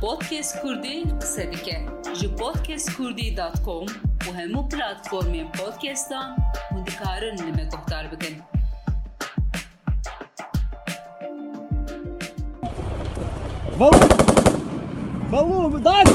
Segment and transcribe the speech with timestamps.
[0.00, 1.86] Podcast Kurdi qise dike.
[2.20, 3.86] Ji podcastkurdî.com
[4.26, 6.28] û hemû platformên podcastan
[6.70, 8.34] hûn dikarin li me guhdar bikin.
[15.32, 16.08] Balum, daj!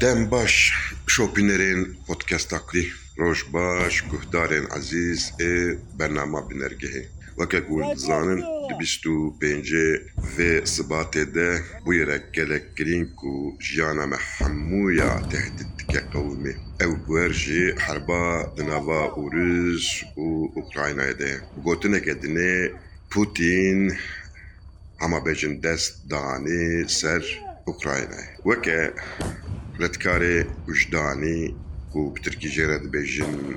[0.00, 0.72] Dem baş
[1.06, 2.86] şopinlerin podcast akli.
[3.18, 7.13] Roj baş, guhdarên aziz ê bernama binergehê.
[7.36, 10.02] Vakit Kurdistan'ın dibiştu bence
[10.38, 15.74] ve sıbatede bu yere gelek gelinku jana mehammuya tehdit
[16.12, 16.56] kavmi.
[16.80, 21.40] Ev berji harba dinava uruz u Ukrayna'ya de.
[21.64, 22.70] Gotine kedine
[23.10, 23.92] Putin
[25.00, 28.20] ama bejin dest dani ser Ukrayna.
[28.46, 28.94] Veke
[29.80, 31.54] redkare ujdani
[31.92, 33.56] ku bitirki jere dibejin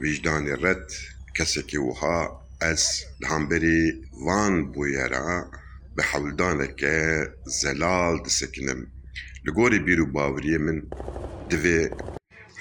[0.00, 0.90] vicdani red
[1.34, 3.80] keseki uha از همبری
[4.26, 5.50] وان بویرا
[5.96, 6.96] به حولدانەکە
[7.60, 8.80] زەلال دسکنم.
[9.46, 10.78] لە گۆری بیر و باوریە من
[11.50, 11.80] دوێ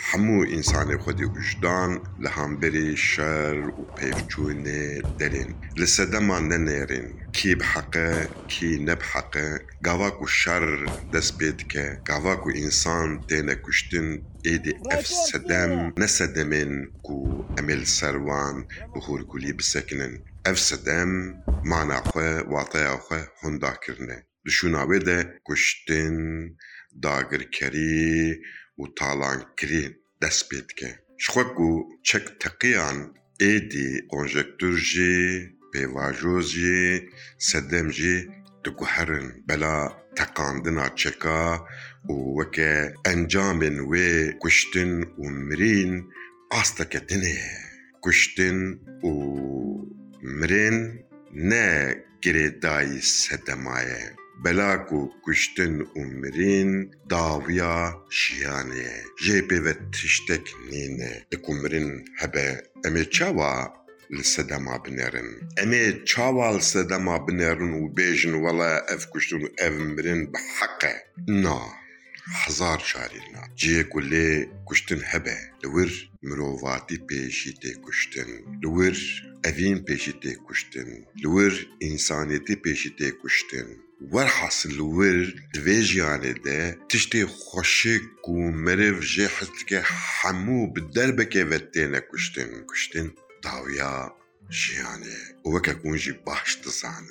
[0.09, 1.91] حمو انسان خودی وژدان
[2.23, 2.29] لە
[2.61, 4.85] بری شر و پێفچوونێ
[5.19, 8.11] دەرێن لە سەدەمان نەنێرین کی بحەقە
[8.51, 9.49] کی نبحقه.
[9.85, 10.65] گاواک و شر
[11.13, 14.07] دەست پێ دکە گاواک و ئینسان تێنە کوشتن
[14.51, 16.73] کو ئەف سروان نەسەدەمێن
[17.09, 17.15] و
[17.55, 18.57] ئەمل سەروان
[18.93, 20.13] بخورگولی بسەکنن
[20.45, 21.11] ئەف سەدەم
[21.71, 26.17] ماناخوا واتەیاخوا هەنداکردنە دشوناوێ دە کوشتن
[27.03, 28.19] داگرکەری
[28.81, 29.85] û talankirî
[30.21, 31.69] dest pê dike ji xwe ku
[32.07, 32.97] çek teqiyan
[33.51, 35.15] êdî konjektûr jî
[35.71, 36.83] pêvajoz jî
[37.47, 38.15] sedem jî
[38.63, 39.77] diguherin bela
[40.17, 41.43] teqandina çeka
[42.13, 42.73] û weke
[43.11, 44.09] encamên wê
[44.41, 45.91] kuştin û mirîn
[46.59, 47.55] asteke dinê ye
[48.03, 48.57] kuştin
[49.09, 49.11] û
[50.39, 50.77] mirên
[51.49, 51.67] ne
[54.37, 56.71] ye bela ku kuştin û mirîn
[57.09, 57.75] dawiya
[58.19, 62.47] jiyanê ye jê pê ve tiştek nîne di ku mirin hebe
[62.85, 63.73] em ê çawa
[64.11, 69.49] li sedema binêrin em ê çawa li sedema binêrin û bêjin wela ev kuştin û
[69.57, 70.95] ev mirin bi heqe
[71.27, 71.59] na
[72.43, 74.29] hezar şarî na ciyê ku lê
[74.67, 75.67] kuştin hebe li
[84.11, 93.11] ورحص الور الفاجيان دا تشتي خشيك ومرف جاحتك حمو بالدربة كافتانا كشتن كشتن
[93.43, 94.11] داويا
[94.51, 97.05] جياني وكا كون جي باش تزعن.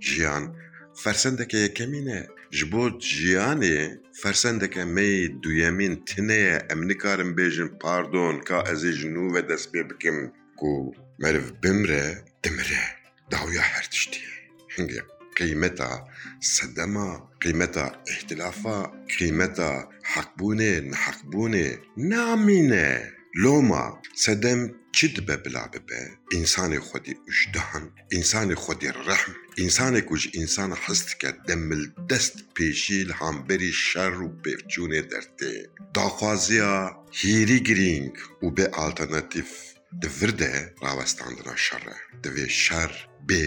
[0.00, 0.54] جيان
[1.02, 2.26] فرسندك يا كمينة.
[2.52, 6.68] جبوت جياني فرسندك مي دويامين تنية.
[6.72, 12.84] أمني كارم بيجن باردون كا أزي جنو دا سبيبكم كو مرف بمرة تمرة
[13.30, 14.20] داويا حرتشتي
[14.78, 16.08] هنجيب قیمتا
[16.40, 17.08] صدما
[17.40, 18.78] قیمتا اختلافا
[19.18, 23.12] قيمتها حقبونه نحقبونه نامینه.
[23.34, 29.34] لوما صدم چید به بلا ببه؟ انسان خودی اجدهن انسان خودی رحم.
[29.58, 37.04] انسان کج انسان حست که دمل دست پیشیل هم بری شر و پیفچونه درته داخوازیا
[37.12, 38.12] هیری گرینگ
[38.42, 39.46] و به آلتانتیف
[39.92, 40.52] û û di vir de
[40.84, 42.92] rawestandina şer e divê şer
[43.28, 43.44] bê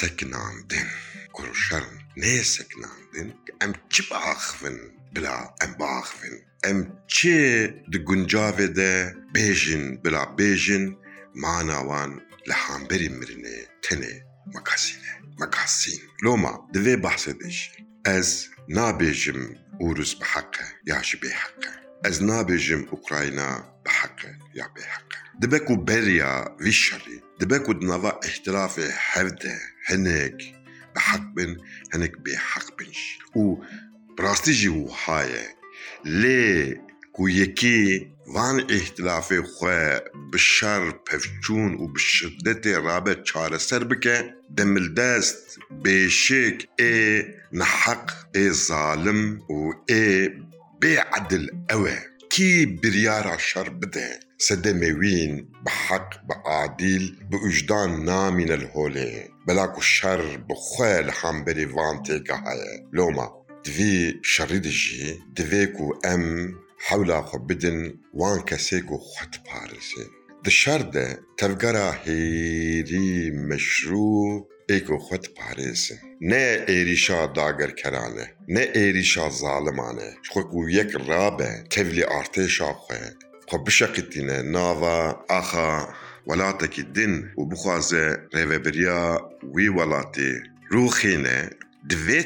[0.00, 0.88] sekinandin
[1.36, 1.84] kur şer
[2.22, 3.28] nê sekinandin
[3.64, 4.78] em çi biaxivin
[5.14, 6.36] bila em biaxivin
[6.70, 6.78] em
[7.14, 7.38] çi
[7.92, 8.92] di guncavê de
[9.34, 10.84] bêjin bila bêjin
[11.42, 12.10] mana wan
[12.48, 14.14] li hemberî mirinê tenê
[14.54, 17.70] mekasîne mekasîn loma di vê behsê de jî
[18.16, 18.28] ez
[18.76, 19.42] nabêjim
[19.86, 23.64] Ûrûs bi heqe ya ji bê heqe ez nabêjim Ukrayna bi heqe از نابجم أوكرانيا
[23.84, 24.20] بحق
[24.54, 30.38] يا بحق دبكو بريا فيشالي دبكو دنوا احتراف حفده هناك
[30.96, 31.56] بحق بن
[31.94, 33.18] هناك بحق بنش.
[33.36, 33.56] و
[34.18, 35.46] براستيجي هو هاي
[36.04, 36.80] لي
[37.12, 39.42] كويكي وان احتلافي
[40.32, 49.72] بشار پفچون و بشدت رابط شارة سربكة دم دست بشيك ای نحق ای ظالم و
[49.90, 50.42] ای
[50.82, 51.98] بعد القوى
[52.30, 59.28] كي بريارة بده بدها سدماوين بحق بعادل بوجدان نا من الهولي.
[59.48, 62.86] بلاكو الشر بخال حمبري فانتي كهاي.
[62.92, 63.30] لوما
[63.64, 70.06] دفي شريد الجي دفيكو أم حول خبدن وان كسيكو خط بارسي.
[70.44, 76.11] ده شر ده تفقرا هيري مشروع إيكو خط بارسي.
[76.24, 82.94] نه ایریشا داگرکرانه نه ایریشا ظالمانه خو کو یک رابه تولی ارتشا خو
[83.48, 85.94] خو بشقتینه ناوا اخا
[86.26, 88.04] ولاتك دین او بخوازه
[88.34, 88.44] وي
[89.54, 90.40] وی روخينا
[90.70, 91.50] روخینه
[91.90, 92.22] دوی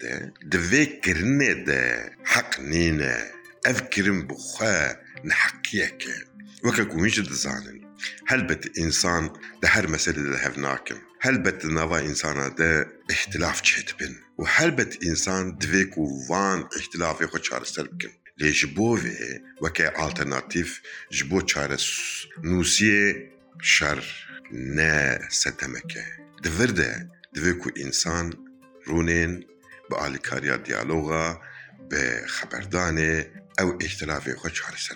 [0.00, 3.16] ده دوی کرنه ده حق نینه
[3.66, 6.14] اف کرن بخواه نحقیه که
[6.64, 7.80] وكا کمیش دزانن
[8.26, 9.30] هل بت انسان
[9.62, 15.56] ده هر مسئله ده هفناکن هلبت نوا إنسان ده اختلاف چهت بن؟ و هلبت إنسان
[15.56, 15.86] دوی
[16.28, 18.08] وان اختلاف خود چار سر بکن؟
[18.38, 19.00] لیش بوه
[19.62, 20.80] وکه آلترناتیف
[21.10, 21.78] جبو چار
[22.44, 23.30] نوسیه
[23.62, 24.04] شر
[24.52, 26.04] نه ستمکه
[26.42, 28.32] دورده دويكو انسان
[28.86, 29.44] رونين
[29.90, 30.08] به
[30.56, 31.40] ديالوغا
[31.90, 33.24] دیالوگا
[33.60, 34.94] أو اختلاف خود چار سر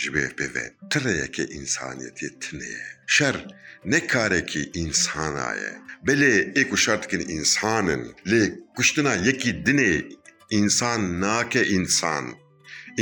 [0.00, 3.36] ji bê pêve tireyeke însaniyetê tineye şer
[3.90, 5.72] ne karekî însana ye
[6.06, 8.42] belê ê ku şer dikin însanin lê
[8.76, 9.94] kuştina yekî dinê
[10.58, 12.24] însan nake însan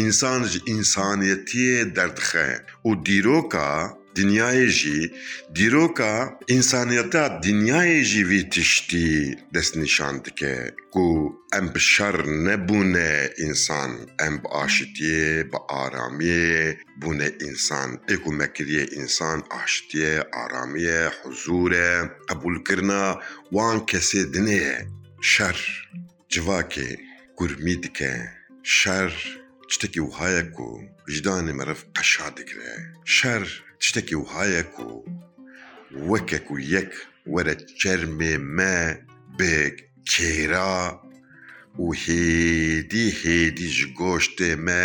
[0.02, 2.48] însan ji însaniyetiyê derdixe
[2.88, 3.70] û dîroka
[4.16, 4.68] dinyayê
[8.10, 9.12] jî vî tiştî
[9.54, 10.56] destnîşan dike
[10.92, 11.06] ku
[11.58, 12.16] em bi şer
[12.46, 13.14] nebûne
[13.46, 13.90] însan
[14.26, 16.62] em bi aşitiyê bi aramiyê
[17.00, 21.90] bûne însan ê ku me kiriye însan aşitiye aramiye huzûr e
[22.28, 23.04] qebûlkirina
[23.54, 24.64] wan kesê dinê
[25.32, 25.58] şer
[26.32, 26.88] civakê
[27.38, 28.14] kurmî dike
[28.62, 29.12] şer
[29.72, 30.68] شتێکی وهایەک و
[31.14, 32.72] ژدانی مەرف قەشا دەکرێ
[33.16, 33.44] شەر
[33.86, 34.90] شتێکی وهایەک و
[36.10, 36.92] وەکێک و یەک
[37.32, 38.76] وەرە چەرمێ مە
[39.38, 39.58] بێ
[40.10, 40.78] کێرا
[41.84, 44.84] و هێدی هێدی ji گۆشتێ me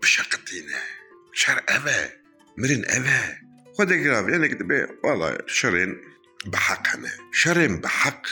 [0.00, 0.82] pişeqitîne
[1.40, 2.02] şer ev e
[2.60, 3.22] mirin ev e
[3.74, 5.92] xwe degrav yenek dibe wala şerên
[6.52, 8.22] bi heq hene şerên bi heq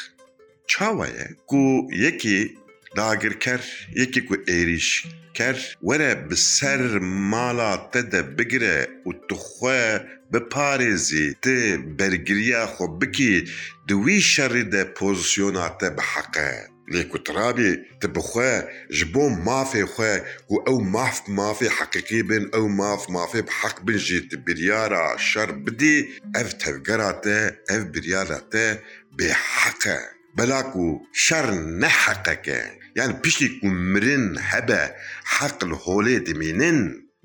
[0.71, 1.63] çawa ye ku
[2.05, 2.39] yekî
[2.97, 3.61] داگرکر
[3.97, 6.99] یکی کو ایریش کر وره بسر
[7.31, 10.01] مالا تده بگره و تخوه
[10.33, 13.45] بپارزی ته برگریا خو بکی
[13.89, 20.21] دوی شر ده پوزیشن ته بحقه لیکو ترابی ته بخوه جبو مافی خوه
[20.51, 25.53] و أو ماف مافی حقیقی بین أو ماف مافی بحق بین جی ته بریارا شر
[25.65, 25.97] بدی
[26.37, 28.83] أو تفگرا ته أو بریارا ته
[29.19, 29.99] بحقه
[30.37, 34.83] بلاکو شر نحقه که yani piştî ku mirin hebe
[35.35, 36.79] heq li holê dimînin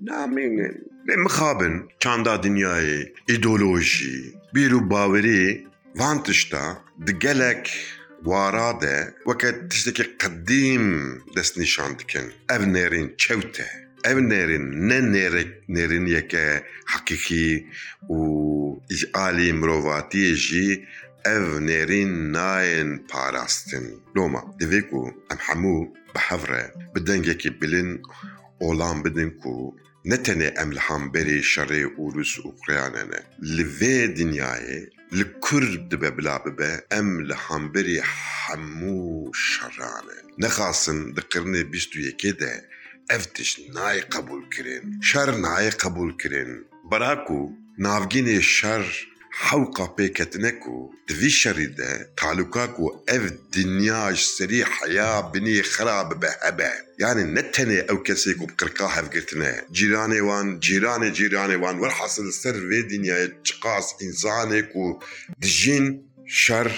[0.08, 0.76] namînin
[1.08, 3.00] lê mixabin çanda dinyayê
[3.34, 4.18] îdeolojî
[4.54, 5.46] bîr û bawerî
[6.00, 6.66] van tişta
[7.06, 7.64] di gelek
[8.24, 8.96] wara de
[9.28, 10.86] weke tiştekî qedîm
[11.36, 12.26] destnîşan dikin.
[12.56, 13.70] Ev nêrên çewt e
[14.10, 16.46] ev nêrên ne nêrek nêrîniyeke
[16.92, 17.50] heqîqî
[18.16, 18.20] û
[18.98, 20.68] ji alî mirovatiyê jî
[21.26, 23.86] ev nêrîn nayên parastin.
[24.16, 25.02] Loma divê ku
[25.32, 25.76] em hemû
[26.14, 26.64] bi hev re
[26.96, 27.00] bi
[27.62, 28.02] bilin
[28.60, 29.76] olan bidin ku.
[30.06, 33.20] Ne tenê em li hemberî şerê û Rûs û Ukrayne ne
[33.56, 34.80] li vê dinyayê
[35.18, 39.00] li kur dibe bila bibe em li hemberî hemû
[39.50, 41.22] şeran e nexasin di
[41.96, 42.54] û yekê de
[43.10, 45.02] ev tiş nayê qebûl kirin.
[45.02, 46.52] Şer nayê qebûl kirin.
[46.92, 47.40] Bera ku
[47.86, 49.09] navgînê şer
[54.18, 56.72] ji serî heya binî xera bibe hebe
[57.04, 62.28] yani ne tenê ew kesê ku bi qirqa hevgirtine cîranê wan cîranê cîranê wan welhasil
[62.42, 64.86] ser vê dinyayê çiqas însanê ku
[65.42, 65.86] dijîn
[66.44, 66.70] şer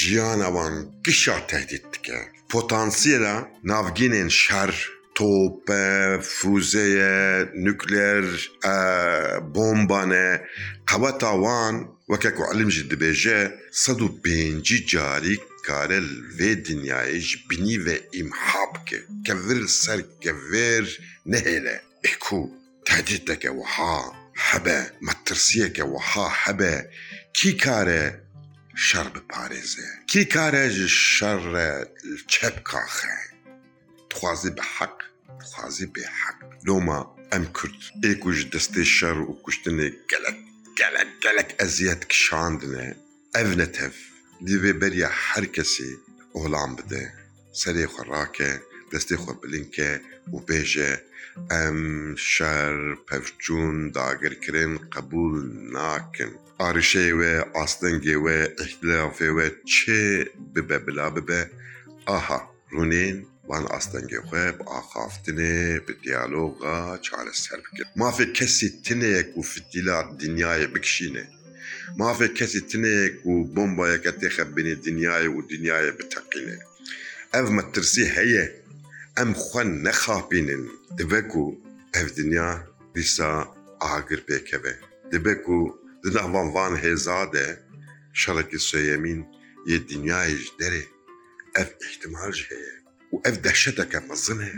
[0.00, 2.18] jiyana wan gişa tehdît dike
[2.52, 3.34] potansiyela
[3.70, 4.72] navgînên şer
[5.16, 8.26] tope, füzeye, nükleer
[9.54, 10.28] bombane
[10.86, 11.32] qebeta
[12.08, 16.08] وكاكو علم جد بيجا صدو بينجي جاري كارل
[16.38, 20.86] في وێ ئیمحا بکە کە ور سەر کە وێر
[21.32, 22.40] نهێنە ئکو
[22.86, 23.96] تهدیدەکە وها
[24.46, 26.74] حەبە مەترسیەکە وها حەبە
[27.36, 28.04] کی کارە
[28.86, 30.64] شەر بپارێزێ کی کارە
[31.12, 31.70] شەڕە
[32.32, 33.16] چەپ کاخە
[34.10, 34.96] دخوازی بە حەق
[35.40, 37.00] دخوازی بێ حەق لۆما
[37.32, 39.96] ئەم کورد ئێکوش دەستەی شەر و کوشتنێک
[40.78, 42.94] قلق قلق أزياد كش عندنا
[43.36, 43.96] اذنتف
[44.40, 45.98] ديبي بريا حركسي
[46.36, 47.14] أولام بده.
[47.52, 48.60] سري خراكة
[48.92, 50.00] دستي خو بلينكه
[50.32, 51.02] وبيجة.
[51.52, 60.78] أم شر پفجون داگر کرن قبول ناکن آرشه و آستنگه و احتلافه و چه ببه
[60.78, 61.50] بلا ببه.
[62.06, 64.00] آها رونین وانا اصلا
[65.86, 67.84] به دیالوگا چاره سر بکن.
[67.96, 69.60] ما في كسي تنك وفي
[70.20, 71.28] دنیای بکشی نه.
[71.96, 73.96] ما في كسي تنك وبومبا
[74.54, 76.58] بین دنیای و دنیای بتقينه
[77.34, 78.44] اف مترسی هیه.
[79.16, 80.64] ام خون نخابينن
[80.98, 81.56] دبکو
[81.94, 82.48] اف دنیا
[82.94, 84.72] دیسا آگر بکه به
[85.12, 85.58] دبکو
[86.04, 87.66] دنه وان وان هزاده.
[88.12, 89.26] شرکی سویمین
[89.66, 90.82] یه دنیایش داره
[91.56, 94.52] اف احتمالش هیه وقف دهشتها منظمها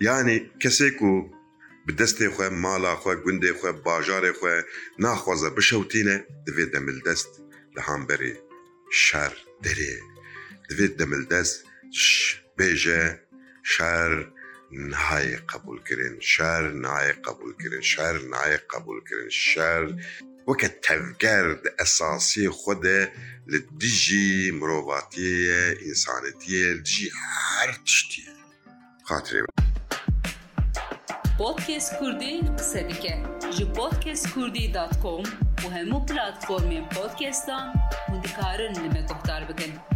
[0.00, 1.30] يعني كسيكو
[1.86, 4.48] بدستي خو مالا خو گوندي خو باجار خو
[4.98, 6.24] ناخوازا بشوتينه.
[6.46, 7.42] دوی دم الدست
[7.76, 8.36] لهامبري
[8.90, 13.20] شر دری دم الدست ش بيجا
[13.62, 14.32] شر
[14.72, 19.96] نهاية قبول كرين شر نهاية قبول كرين شر نهاية قبول كرين شر
[20.46, 22.86] وکه تفگرد اساسی خود
[23.46, 28.24] لدیجی مروباتیه انسانیتیه لدیجی هر چیتیه
[29.04, 29.40] خاطره.
[29.40, 29.66] بود
[31.38, 33.22] بودکیس کردی قصه بکه
[33.58, 35.22] جو بودکیس کردی دات کوم
[35.64, 37.74] و همو پلاتفورمی بودکیس دان
[38.08, 39.95] مدکارن لیمه گفتار بکنه